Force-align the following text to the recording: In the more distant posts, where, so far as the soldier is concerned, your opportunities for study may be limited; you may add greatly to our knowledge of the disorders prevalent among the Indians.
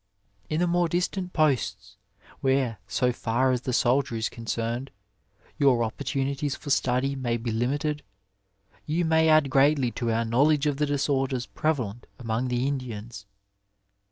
In 0.49 0.59
the 0.61 0.65
more 0.65 0.87
distant 0.87 1.31
posts, 1.31 1.95
where, 2.39 2.79
so 2.87 3.11
far 3.13 3.51
as 3.51 3.61
the 3.61 3.71
soldier 3.71 4.15
is 4.15 4.29
concerned, 4.29 4.89
your 5.59 5.83
opportunities 5.83 6.55
for 6.55 6.71
study 6.71 7.15
may 7.15 7.37
be 7.37 7.51
limited; 7.51 8.01
you 8.87 9.05
may 9.05 9.29
add 9.29 9.51
greatly 9.51 9.91
to 9.91 10.11
our 10.11 10.25
knowledge 10.25 10.65
of 10.65 10.77
the 10.77 10.87
disorders 10.87 11.45
prevalent 11.45 12.07
among 12.17 12.47
the 12.47 12.65
Indians. 12.67 13.27